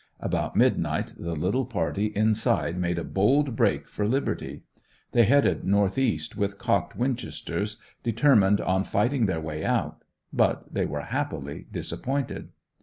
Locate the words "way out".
9.39-10.01